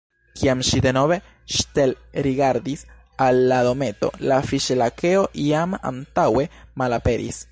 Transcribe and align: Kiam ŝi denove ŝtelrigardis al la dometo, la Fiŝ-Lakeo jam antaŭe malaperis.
Kiam 0.41 0.61
ŝi 0.67 0.77
denove 0.85 1.17
ŝtelrigardis 1.57 2.81
al 3.27 3.43
la 3.53 3.61
dometo, 3.69 4.11
la 4.31 4.41
Fiŝ-Lakeo 4.49 5.23
jam 5.51 5.79
antaŭe 5.93 6.49
malaperis. 6.83 7.43